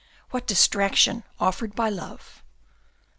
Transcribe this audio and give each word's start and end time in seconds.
What 0.31 0.47
distraction 0.47 1.25
offered 1.39 1.75
by 1.75 1.89
love. 1.89 2.41